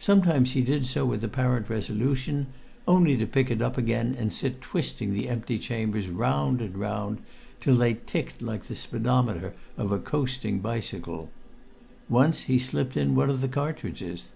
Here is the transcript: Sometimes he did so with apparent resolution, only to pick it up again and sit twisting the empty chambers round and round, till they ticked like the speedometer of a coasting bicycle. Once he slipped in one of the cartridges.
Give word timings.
Sometimes 0.00 0.50
he 0.50 0.62
did 0.62 0.84
so 0.84 1.06
with 1.06 1.22
apparent 1.22 1.70
resolution, 1.70 2.48
only 2.88 3.16
to 3.16 3.24
pick 3.24 3.52
it 3.52 3.62
up 3.62 3.78
again 3.78 4.16
and 4.18 4.32
sit 4.32 4.60
twisting 4.60 5.14
the 5.14 5.28
empty 5.28 5.60
chambers 5.60 6.08
round 6.08 6.60
and 6.60 6.76
round, 6.76 7.18
till 7.60 7.76
they 7.76 7.94
ticked 7.94 8.42
like 8.42 8.64
the 8.64 8.74
speedometer 8.74 9.54
of 9.76 9.92
a 9.92 10.00
coasting 10.00 10.58
bicycle. 10.58 11.30
Once 12.08 12.40
he 12.50 12.58
slipped 12.58 12.96
in 12.96 13.14
one 13.14 13.30
of 13.30 13.42
the 13.42 13.46
cartridges. 13.48 14.30